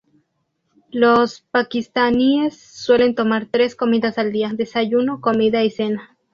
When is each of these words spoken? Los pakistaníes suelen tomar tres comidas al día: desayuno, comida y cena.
Los 0.89 1.41
pakistaníes 1.51 2.59
suelen 2.59 3.13
tomar 3.13 3.45
tres 3.51 3.75
comidas 3.75 4.17
al 4.17 4.31
día: 4.31 4.49
desayuno, 4.51 5.21
comida 5.21 5.63
y 5.63 5.69
cena. 5.69 6.17